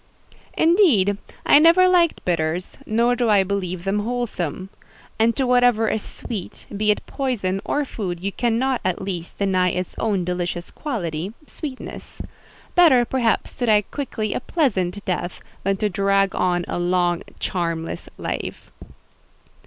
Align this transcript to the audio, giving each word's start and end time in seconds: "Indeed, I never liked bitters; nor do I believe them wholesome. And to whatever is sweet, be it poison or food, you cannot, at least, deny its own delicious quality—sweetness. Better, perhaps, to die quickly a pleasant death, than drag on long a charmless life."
"Indeed, 0.57 1.19
I 1.45 1.59
never 1.59 1.87
liked 1.87 2.25
bitters; 2.25 2.75
nor 2.87 3.15
do 3.15 3.29
I 3.29 3.43
believe 3.43 3.83
them 3.83 3.99
wholesome. 3.99 4.69
And 5.19 5.35
to 5.35 5.45
whatever 5.45 5.89
is 5.89 6.01
sweet, 6.01 6.65
be 6.75 6.89
it 6.89 7.05
poison 7.05 7.61
or 7.63 7.85
food, 7.85 8.19
you 8.19 8.31
cannot, 8.31 8.81
at 8.83 8.99
least, 8.99 9.37
deny 9.37 9.69
its 9.69 9.93
own 9.99 10.25
delicious 10.25 10.71
quality—sweetness. 10.71 12.23
Better, 12.73 13.05
perhaps, 13.05 13.53
to 13.57 13.67
die 13.67 13.83
quickly 13.91 14.33
a 14.33 14.39
pleasant 14.39 15.05
death, 15.05 15.39
than 15.61 15.75
drag 15.75 16.33
on 16.33 16.65
long 16.67 17.21
a 17.27 17.33
charmless 17.37 18.09
life." 18.17 18.71